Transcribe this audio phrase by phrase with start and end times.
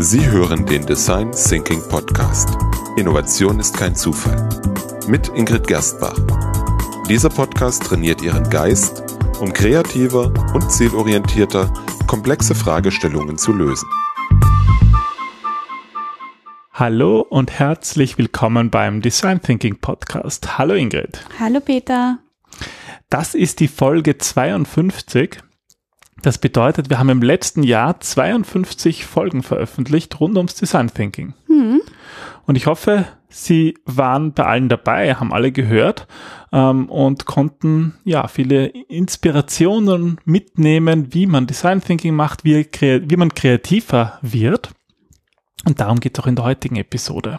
[0.00, 2.56] Sie hören den Design Thinking Podcast.
[2.96, 4.48] Innovation ist kein Zufall.
[5.08, 6.16] Mit Ingrid Gerstbach.
[7.08, 9.02] Dieser Podcast trainiert Ihren Geist,
[9.40, 11.72] um kreativer und zielorientierter
[12.06, 13.88] komplexe Fragestellungen zu lösen.
[16.72, 20.58] Hallo und herzlich willkommen beim Design Thinking Podcast.
[20.58, 21.24] Hallo Ingrid.
[21.40, 22.18] Hallo Peter.
[23.10, 25.40] Das ist die Folge 52
[26.22, 31.34] das bedeutet, wir haben im letzten Jahr 52 Folgen veröffentlicht rund ums Design Thinking.
[31.48, 31.80] Mhm.
[32.46, 36.06] Und ich hoffe, Sie waren bei allen dabei, haben alle gehört
[36.50, 43.34] ähm, und konnten ja viele Inspirationen mitnehmen, wie man Design Thinking macht, wie, wie man
[43.34, 44.70] kreativer wird.
[45.66, 47.38] Und darum geht es auch in der heutigen Episode.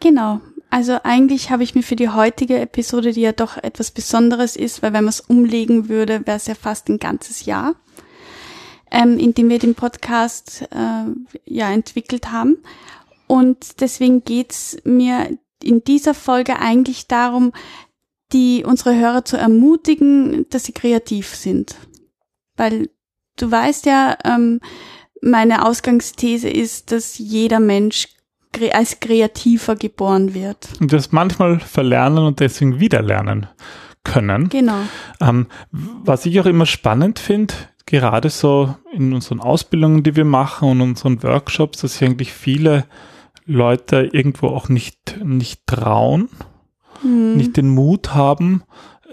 [0.00, 0.40] Genau.
[0.70, 4.82] Also eigentlich habe ich mir für die heutige Episode, die ja doch etwas Besonderes ist,
[4.82, 7.74] weil wenn man es umlegen würde, wäre es ja fast ein ganzes Jahr,
[8.92, 11.04] ähm, in dem wir den Podcast äh,
[11.44, 12.58] ja entwickelt haben.
[13.26, 17.52] Und deswegen geht's mir in dieser Folge eigentlich darum,
[18.32, 21.74] die unsere Hörer zu ermutigen, dass sie kreativ sind.
[22.56, 22.90] Weil
[23.36, 24.60] du weißt ja, ähm,
[25.20, 28.08] meine Ausgangsthese ist, dass jeder Mensch
[28.72, 30.68] als Kreativer geboren wird.
[30.80, 33.46] Und das manchmal verlernen und deswegen wieder lernen
[34.04, 34.48] können.
[34.48, 34.80] Genau.
[35.20, 37.54] Ähm, was ich auch immer spannend finde,
[37.86, 42.86] gerade so in unseren Ausbildungen, die wir machen und unseren Workshops, dass sich eigentlich viele
[43.46, 46.28] Leute irgendwo auch nicht, nicht trauen,
[47.02, 47.36] mhm.
[47.36, 48.62] nicht den Mut haben,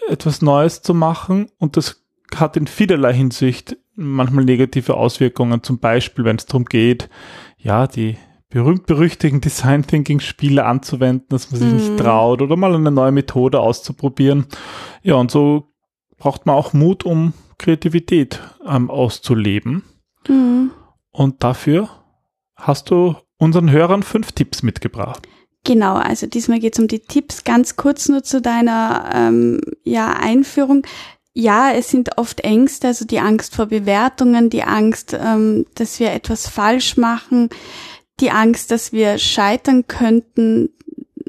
[0.10, 1.48] etwas Neues zu machen.
[1.58, 2.04] Und das
[2.36, 5.64] hat in vielerlei Hinsicht manchmal negative Auswirkungen.
[5.64, 7.10] Zum Beispiel, wenn es darum geht,
[7.58, 8.18] ja, die
[8.50, 11.76] berühmt-berüchtigten Design Thinking Spiele anzuwenden, dass man sich mhm.
[11.76, 14.46] nicht traut oder mal eine neue Methode auszuprobieren.
[15.04, 15.74] Ja, und so
[16.18, 19.84] braucht man auch Mut, um Kreativität ähm, auszuleben.
[20.28, 20.72] Mhm.
[21.12, 21.90] Und dafür
[22.56, 25.28] hast du unseren Hörern fünf Tipps mitgebracht.
[25.64, 27.44] Genau, also diesmal geht es um die Tipps.
[27.44, 30.86] Ganz kurz nur zu deiner ähm, ja, Einführung.
[31.34, 36.12] Ja, es sind oft Ängste, also die Angst vor Bewertungen, die Angst, ähm, dass wir
[36.12, 37.50] etwas falsch machen,
[38.20, 40.70] die Angst, dass wir scheitern könnten,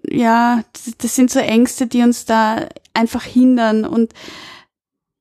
[0.09, 0.65] ja,
[0.99, 4.13] das sind so Ängste, die uns da einfach hindern und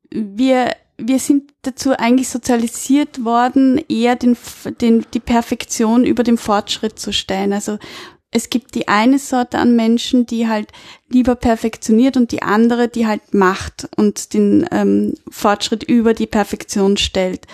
[0.09, 4.35] wir wir sind dazu eigentlich sozialisiert worden, eher den,
[4.81, 7.53] den, die Perfektion über dem Fortschritt zu stellen.
[7.53, 7.77] Also
[8.31, 10.71] es gibt die eine Sorte an Menschen, die halt
[11.07, 16.97] lieber perfektioniert und die andere, die halt macht und den ähm, Fortschritt über die Perfektion
[16.97, 17.45] stellt.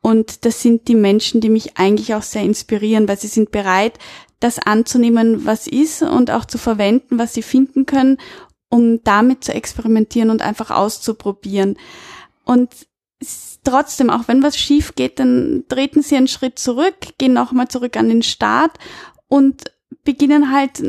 [0.00, 3.98] Und das sind die Menschen, die mich eigentlich auch sehr inspirieren, weil sie sind bereit,
[4.40, 8.18] das anzunehmen, was ist und auch zu verwenden, was sie finden können,
[8.68, 11.76] um damit zu experimentieren und einfach auszuprobieren.
[12.44, 12.70] Und
[13.64, 17.96] trotzdem, auch wenn was schief geht, dann treten sie einen Schritt zurück, gehen nochmal zurück
[17.96, 18.78] an den Start
[19.26, 19.72] und
[20.04, 20.82] beginnen halt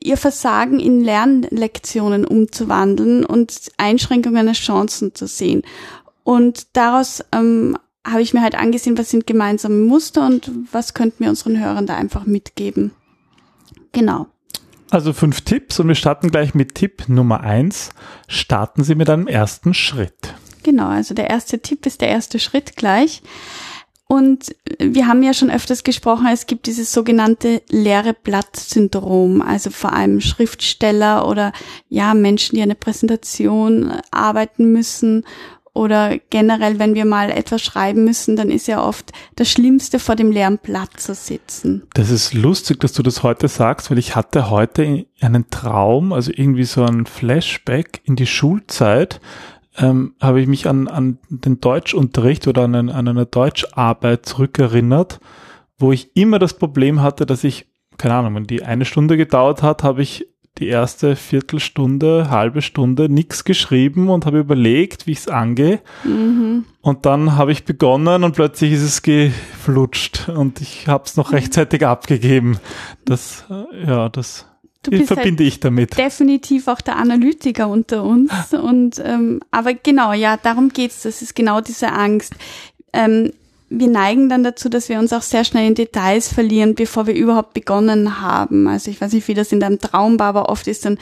[0.00, 5.62] ihr Versagen in Lernlektionen umzuwandeln und Einschränkungen als Chancen zu sehen.
[6.22, 11.24] Und daraus ähm, habe ich mir halt angesehen, was sind gemeinsame Muster und was könnten
[11.24, 12.92] wir unseren Hörern da einfach mitgeben.
[13.92, 14.26] Genau.
[14.90, 17.90] Also fünf Tipps und wir starten gleich mit Tipp Nummer eins.
[18.28, 20.34] Starten Sie mit einem ersten Schritt.
[20.62, 23.22] Genau, also der erste Tipp ist der erste Schritt gleich.
[24.08, 29.92] Und wir haben ja schon öfters gesprochen, es gibt dieses sogenannte leere Blatt-Syndrom, also vor
[29.92, 31.52] allem Schriftsteller oder
[31.88, 35.24] ja Menschen, die eine Präsentation arbeiten müssen
[35.76, 40.16] oder generell, wenn wir mal etwas schreiben müssen, dann ist ja oft das Schlimmste vor
[40.16, 41.82] dem leeren Blatt zu sitzen.
[41.94, 46.32] Das ist lustig, dass du das heute sagst, weil ich hatte heute einen Traum, also
[46.34, 49.20] irgendwie so ein Flashback in die Schulzeit,
[49.78, 55.20] ähm, habe ich mich an, an den Deutschunterricht oder an, an eine Deutscharbeit zurückerinnert,
[55.78, 57.66] wo ich immer das Problem hatte, dass ich,
[57.98, 60.26] keine Ahnung, wenn die eine Stunde gedauert hat, habe ich
[60.58, 65.80] die erste Viertelstunde, halbe Stunde nichts geschrieben und habe überlegt, wie ich es angehe.
[66.04, 66.64] Mhm.
[66.80, 71.30] Und dann habe ich begonnen und plötzlich ist es geflutscht und ich habe es noch
[71.30, 71.36] mhm.
[71.36, 72.58] rechtzeitig abgegeben.
[73.04, 74.46] Das, äh, ja, das
[74.82, 75.98] verbinde halt ich damit.
[75.98, 78.32] Definitiv auch der Analytiker unter uns.
[78.52, 81.02] und ähm, aber genau, ja, darum geht's.
[81.02, 82.34] Das ist genau diese Angst.
[82.92, 83.32] Ähm,
[83.68, 87.14] wir neigen dann dazu, dass wir uns auch sehr schnell in Details verlieren, bevor wir
[87.14, 88.68] überhaupt begonnen haben.
[88.68, 90.98] Also ich weiß nicht, wie das in deinem Traum war, aber oft ist dann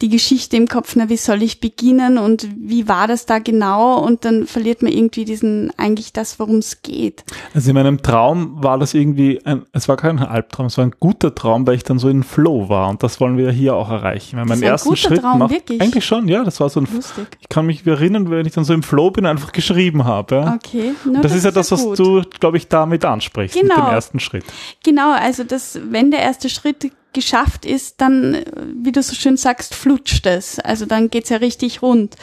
[0.00, 3.98] die Geschichte im Kopf, na, wie soll ich beginnen und wie war das da genau?
[3.98, 7.22] Und dann verliert man irgendwie diesen, eigentlich das, worum es geht.
[7.54, 10.94] Also in meinem Traum war das irgendwie, ein, es war kein Albtraum, es war ein
[10.98, 13.90] guter Traum, weil ich dann so in Flow war und das wollen wir hier auch
[13.90, 14.38] erreichen.
[14.38, 15.80] Wenn man ersten Schritt Traum, macht, wirklich?
[15.80, 17.26] eigentlich schon, ja, das war so ein, Lustig.
[17.40, 20.34] ich kann mich erinnern, wenn ich dann so im Flow bin, einfach geschrieben habe.
[20.36, 20.54] Ja.
[20.54, 20.92] Okay.
[21.04, 21.98] No, das, ist ja das, was gut.
[21.98, 23.86] du, glaube ich, damit ansprichst, mit Genau.
[23.86, 24.44] dem ersten Schritt.
[24.82, 29.36] Genau, also das, wenn der erste Schritt geschafft ist, dann, äh, wie du so schön
[29.36, 30.58] sagst, flutscht es.
[30.58, 32.16] Also dann geht's ja richtig rund.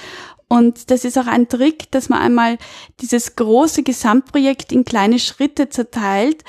[0.50, 2.58] Und das ist auch ein Trick, dass man einmal
[3.02, 6.44] dieses große Gesamtprojekt in kleine Schritte zerteilt,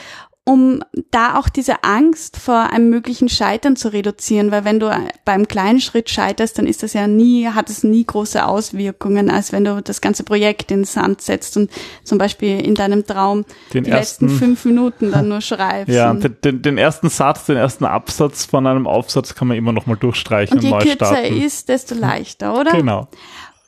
[0.49, 4.91] um da auch diese Angst vor einem möglichen Scheitern zu reduzieren, weil wenn du
[5.27, 9.53] beim kleinen Schritt scheiterst, dann ist das ja nie, hat es nie große Auswirkungen, als
[9.53, 11.71] wenn du das ganze Projekt in den Sand setzt und
[12.03, 15.95] zum Beispiel in deinem Traum Den die letzten ersten- fünf Minuten dann nur schreibst.
[15.95, 19.85] Ja, den, den, ersten Satz, den ersten Absatz von einem Aufsatz kann man immer noch
[19.85, 21.43] mal durchstreichen Und und, je neu kürzer er starten.
[21.43, 22.73] ist, desto leichter, oder?
[22.73, 23.09] Genau.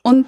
[0.02, 0.24] Und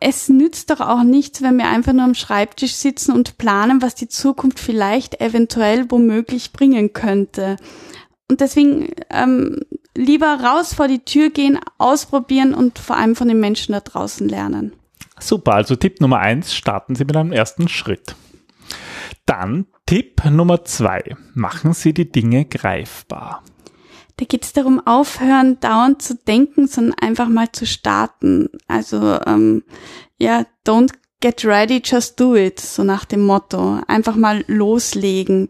[0.00, 3.94] es nützt doch auch nichts, wenn wir einfach nur am Schreibtisch sitzen und planen, was
[3.94, 7.56] die Zukunft vielleicht eventuell womöglich bringen könnte.
[8.28, 9.60] Und deswegen ähm,
[9.96, 14.28] lieber raus vor die Tür gehen, ausprobieren und vor allem von den Menschen da draußen
[14.28, 14.72] lernen.
[15.18, 18.16] Super, also Tipp Nummer eins, starten Sie mit einem ersten Schritt.
[19.24, 23.42] Dann Tipp Nummer zwei, machen Sie die Dinge greifbar.
[24.18, 28.48] Da geht es darum, aufhören, dauernd zu denken, sondern einfach mal zu starten.
[28.66, 29.62] Also ähm,
[30.18, 33.80] ja, don't get ready, just do it, so nach dem Motto.
[33.86, 35.48] Einfach mal loslegen.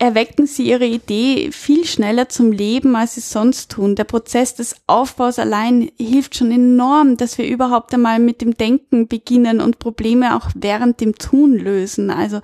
[0.00, 3.96] Erwecken Sie Ihre Idee viel schneller zum Leben, als Sie sonst tun.
[3.96, 9.08] Der Prozess des Aufbaus allein hilft schon enorm, dass wir überhaupt einmal mit dem Denken
[9.08, 12.10] beginnen und Probleme auch während dem Tun lösen.
[12.10, 12.40] Also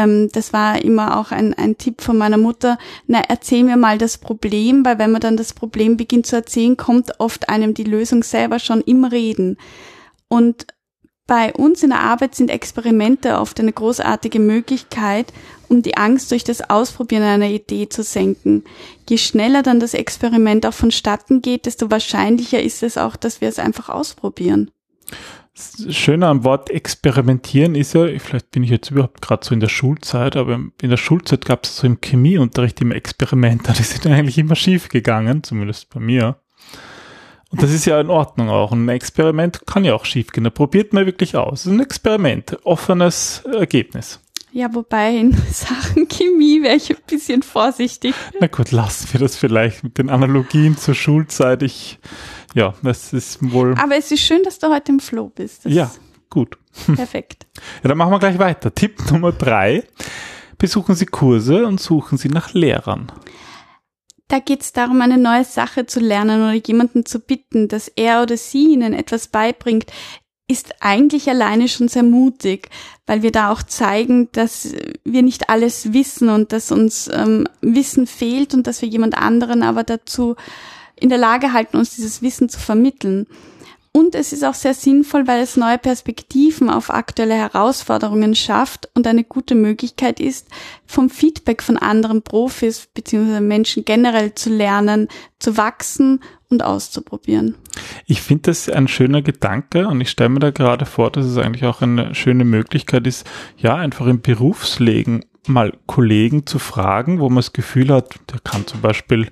[0.00, 2.78] ähm, das war immer auch ein, ein Tipp von meiner Mutter.
[3.06, 6.76] Na, erzähl mir mal das Problem, weil wenn man dann das Problem beginnt zu erzählen,
[6.76, 9.56] kommt oft einem die Lösung selber schon im Reden.
[10.28, 10.66] Und
[11.26, 15.32] bei uns in der Arbeit sind Experimente oft eine großartige Möglichkeit,
[15.68, 18.64] um die Angst durch das Ausprobieren einer Idee zu senken.
[19.08, 23.48] Je schneller dann das Experiment auch vonstatten geht, desto wahrscheinlicher ist es auch, dass wir
[23.48, 24.72] es einfach ausprobieren.
[25.60, 29.60] Das Schöne am Wort experimentieren ist ja, vielleicht bin ich jetzt überhaupt gerade so in
[29.60, 34.06] der Schulzeit, aber in der Schulzeit gab es so im Chemieunterricht immer Experimente, die sind
[34.06, 36.36] eigentlich immer schief gegangen, zumindest bei mir.
[37.50, 38.70] Und das ist ja in Ordnung auch.
[38.70, 40.44] Ein Experiment kann ja auch schief gehen.
[40.44, 41.60] Da probiert man wirklich aus.
[41.60, 44.20] Es ist ein Experiment, offenes Ergebnis.
[44.52, 48.14] Ja, wobei in Sachen Chemie wäre ich ein bisschen vorsichtig.
[48.40, 51.62] Na gut, lassen wir das vielleicht mit den Analogien zur Schulzeit.
[51.62, 51.98] Ich,
[52.54, 55.64] ja, das ist wohl, Aber es ist schön, dass du heute im Flow bist.
[55.64, 55.90] Das ja,
[56.28, 56.58] gut.
[56.94, 57.46] perfekt.
[57.82, 58.74] Ja, dann machen wir gleich weiter.
[58.74, 59.84] Tipp Nummer drei.
[60.58, 63.10] Besuchen Sie Kurse und suchen Sie nach Lehrern.
[64.28, 68.22] Da geht es darum, eine neue Sache zu lernen oder jemanden zu bitten, dass er
[68.22, 69.86] oder sie ihnen etwas beibringt,
[70.50, 72.68] ist eigentlich alleine schon sehr mutig,
[73.06, 74.74] weil wir da auch zeigen, dass
[75.04, 79.62] wir nicht alles wissen und dass uns ähm, Wissen fehlt und dass wir jemand anderen
[79.62, 80.34] aber dazu
[80.96, 83.28] in der Lage halten, uns dieses Wissen zu vermitteln.
[83.92, 89.06] Und es ist auch sehr sinnvoll, weil es neue Perspektiven auf aktuelle Herausforderungen schafft und
[89.06, 90.48] eine gute Möglichkeit ist,
[90.86, 93.40] vom Feedback von anderen Profis bzw.
[93.40, 95.08] Menschen generell zu lernen,
[95.38, 97.56] zu wachsen und auszuprobieren.
[98.06, 101.36] Ich finde das ein schöner Gedanke und ich stelle mir da gerade vor, dass es
[101.36, 107.28] eigentlich auch eine schöne Möglichkeit ist, ja, einfach im Berufsleben mal Kollegen zu fragen, wo
[107.28, 109.28] man das Gefühl hat, der kann zum Beispiel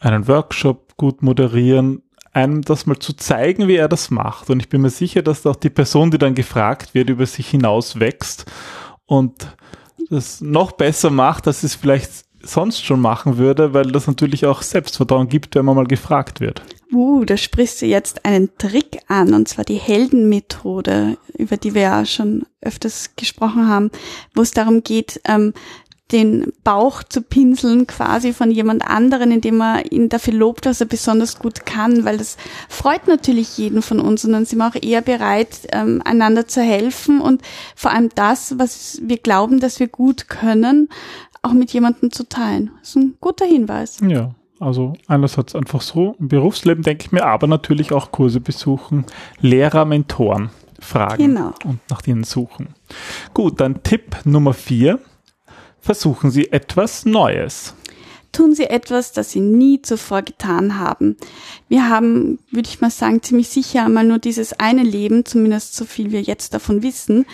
[0.00, 4.50] einen Workshop gut moderieren, einem das mal zu zeigen, wie er das macht.
[4.50, 7.48] Und ich bin mir sicher, dass auch die Person, die dann gefragt wird, über sich
[7.48, 8.50] hinaus wächst
[9.06, 9.54] und
[10.10, 14.62] das noch besser macht, als es vielleicht sonst schon machen würde, weil das natürlich auch
[14.62, 16.62] Selbstvertrauen gibt, wenn man mal gefragt wird.
[16.92, 21.82] Uh, da sprichst du jetzt einen Trick an, und zwar die Heldenmethode, über die wir
[21.82, 23.90] ja schon öfters gesprochen haben,
[24.34, 25.54] wo es darum geht, ähm,
[26.12, 30.86] den Bauch zu pinseln quasi von jemand anderen, indem man ihn dafür lobt, was er
[30.86, 32.36] besonders gut kann, weil das
[32.68, 36.60] freut natürlich jeden von uns und dann sind wir auch eher bereit, ähm, einander zu
[36.60, 37.42] helfen und
[37.74, 40.90] vor allem das, was wir glauben, dass wir gut können,
[41.42, 42.70] auch mit jemandem zu teilen.
[42.80, 43.98] Das ist ein guter Hinweis.
[44.06, 49.04] Ja, also einerseits einfach so im Berufsleben denke ich mir, aber natürlich auch Kurse besuchen,
[49.40, 51.52] Lehrer, Mentoren fragen Genau.
[51.64, 52.74] und nach denen suchen.
[53.34, 54.98] Gut, dann Tipp Nummer vier.
[55.80, 57.74] Versuchen Sie etwas Neues.
[58.30, 61.18] tun sie etwas, das sie nie zuvor getan haben.
[61.68, 65.84] Wir haben, würde ich mal sagen, ziemlich sicher einmal nur dieses eine Leben, zumindest so
[65.84, 67.26] viel wir jetzt davon wissen.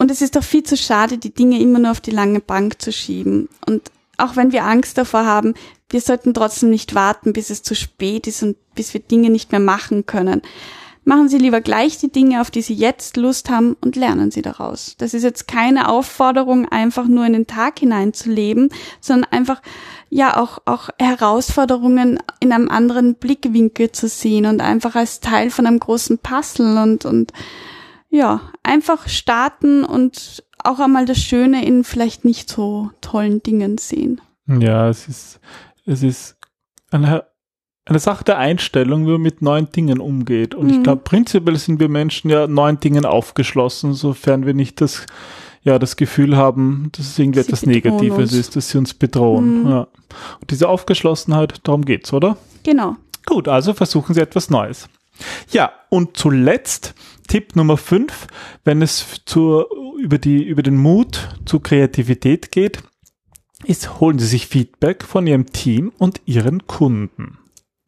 [0.00, 2.80] Und es ist doch viel zu schade, die Dinge immer nur auf die lange Bank
[2.80, 3.50] zu schieben.
[3.66, 5.52] Und auch wenn wir Angst davor haben,
[5.90, 9.52] wir sollten trotzdem nicht warten, bis es zu spät ist und bis wir Dinge nicht
[9.52, 10.40] mehr machen können.
[11.04, 14.40] Machen Sie lieber gleich die Dinge, auf die Sie jetzt Lust haben und lernen Sie
[14.40, 14.94] daraus.
[14.96, 18.70] Das ist jetzt keine Aufforderung, einfach nur in den Tag hineinzuleben,
[19.02, 19.60] sondern einfach
[20.08, 25.66] ja auch, auch Herausforderungen in einem anderen Blickwinkel zu sehen und einfach als Teil von
[25.66, 27.34] einem großen Puzzle und, und
[28.10, 34.20] ja, einfach starten und auch einmal das Schöne in vielleicht nicht so tollen Dingen sehen.
[34.46, 35.40] Ja, es ist,
[35.86, 36.36] es ist
[36.90, 37.24] eine,
[37.86, 40.54] eine Sache der Einstellung, wie man mit neuen Dingen umgeht.
[40.54, 40.72] Und mhm.
[40.74, 45.06] ich glaube, prinzipiell sind wir Menschen ja neuen Dingen aufgeschlossen, sofern wir nicht das
[45.62, 48.32] ja das Gefühl haben, dass es irgendwie sie etwas Negatives uns.
[48.32, 49.64] ist, dass sie uns bedrohen.
[49.64, 49.70] Mhm.
[49.70, 49.80] Ja.
[50.40, 52.36] Und diese Aufgeschlossenheit, darum geht's, oder?
[52.62, 52.96] Genau.
[53.26, 54.88] Gut, also versuchen Sie etwas Neues.
[55.50, 56.94] Ja, und zuletzt
[57.28, 58.26] Tipp Nummer 5,
[58.64, 62.82] wenn es zur, über, die, über den Mut zur Kreativität geht,
[63.64, 67.39] ist, holen Sie sich Feedback von Ihrem Team und Ihren Kunden.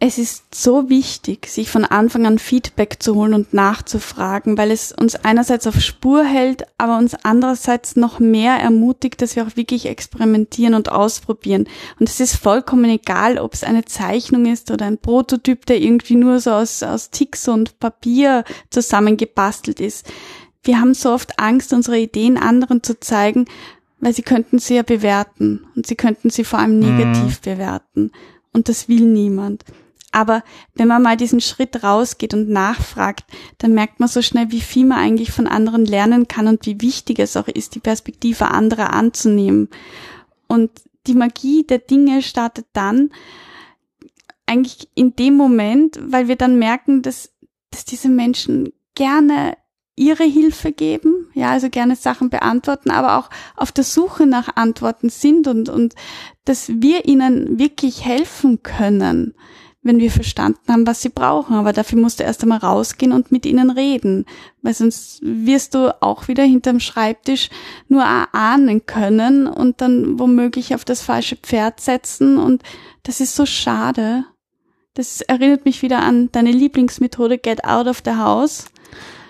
[0.05, 4.91] Es ist so wichtig, sich von Anfang an Feedback zu holen und nachzufragen, weil es
[4.91, 9.87] uns einerseits auf Spur hält, aber uns andererseits noch mehr ermutigt, dass wir auch wirklich
[9.87, 11.69] experimentieren und ausprobieren.
[12.01, 16.17] Und es ist vollkommen egal, ob es eine Zeichnung ist oder ein Prototyp, der irgendwie
[16.17, 20.11] nur so aus, aus Ticks und Papier zusammengebastelt ist.
[20.65, 23.45] Wir haben so oft Angst, unsere Ideen anderen zu zeigen,
[24.01, 27.53] weil sie könnten sie ja bewerten und sie könnten sie vor allem negativ mhm.
[27.53, 28.11] bewerten.
[28.53, 29.65] Und das will niemand.
[30.13, 33.25] Aber wenn man mal diesen Schritt rausgeht und nachfragt,
[33.59, 36.81] dann merkt man so schnell, wie viel man eigentlich von anderen lernen kann und wie
[36.83, 39.71] wichtig es auch ist, die Perspektive anderer anzunehmen.
[40.49, 40.71] Und
[41.07, 43.11] die Magie der Dinge startet dann
[44.45, 47.33] eigentlich in dem Moment, weil wir dann merken, dass,
[47.71, 49.57] dass diese Menschen gerne
[49.97, 55.09] ihre Hilfe geben, ja, also gerne Sachen beantworten, aber auch auf der Suche nach Antworten
[55.09, 55.95] sind und, und
[56.45, 59.35] dass wir ihnen wirklich helfen können
[59.83, 61.57] wenn wir verstanden haben, was sie brauchen.
[61.57, 64.27] Aber dafür musst du erst einmal rausgehen und mit ihnen reden,
[64.63, 67.51] weil sonst wirst du auch wieder hinterm Schreibtisch
[67.89, 72.39] nur ahnen können und dann womöglich auf das falsche Pferd setzen.
[72.39, 72.63] Und
[73.03, 74.25] das ist so schade.
[74.95, 78.67] Das erinnert mich wieder an deine Lieblingsmethode Get Out of the House.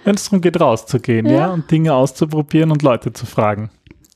[0.05, 1.33] Wenn es darum geht, rauszugehen, ja.
[1.33, 3.71] ja, und Dinge auszuprobieren und Leute zu fragen.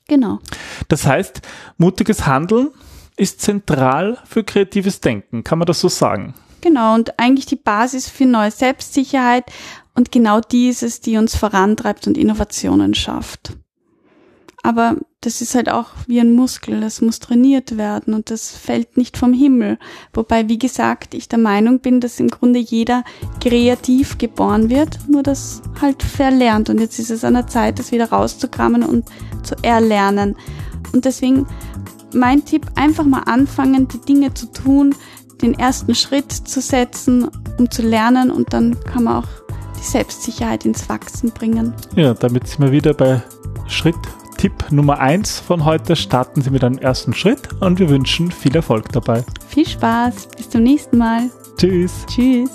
[0.08, 0.40] Genau.
[0.88, 1.42] Das heißt,
[1.78, 2.70] mutiges Handeln
[3.16, 5.44] ist zentral für kreatives Denken.
[5.44, 6.34] Kann man das so sagen?
[6.60, 9.44] Genau, und eigentlich die Basis für neue Selbstsicherheit
[9.94, 13.52] und genau dieses, die uns vorantreibt und Innovationen schafft.
[14.62, 18.96] Aber das ist halt auch wie ein Muskel, das muss trainiert werden und das fällt
[18.96, 19.78] nicht vom Himmel.
[20.12, 23.04] Wobei, wie gesagt, ich der Meinung bin, dass im Grunde jeder
[23.40, 26.68] kreativ geboren wird, nur das halt verlernt.
[26.68, 29.06] Und jetzt ist es an der Zeit, das wieder rauszukramen und
[29.44, 30.36] zu erlernen.
[30.92, 31.46] Und deswegen
[32.14, 34.94] mein Tipp, einfach mal anfangen, die Dinge zu tun,
[35.42, 39.28] den ersten Schritt zu setzen, um zu lernen und dann kann man auch
[39.78, 41.74] die Selbstsicherheit ins Wachsen bringen.
[41.94, 43.22] Ja, damit sind wir wieder bei
[43.66, 43.96] Schritt
[44.36, 45.96] Tipp Nummer 1 von heute.
[45.96, 49.24] Starten Sie mit einem ersten Schritt und wir wünschen viel Erfolg dabei.
[49.48, 51.30] Viel Spaß, bis zum nächsten Mal.
[51.56, 52.04] Tschüss.
[52.06, 52.50] Tschüss.